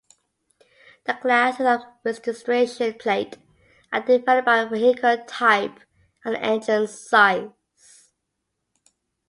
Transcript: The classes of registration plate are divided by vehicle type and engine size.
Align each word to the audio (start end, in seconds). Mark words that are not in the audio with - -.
The 1.05 1.13
classes 1.13 1.67
of 1.67 1.81
registration 2.03 2.95
plate 2.95 3.37
are 3.93 4.01
divided 4.03 4.45
by 4.45 4.65
vehicle 4.65 5.23
type 5.27 5.79
and 6.25 6.35
engine 6.37 6.87
size. 6.87 7.51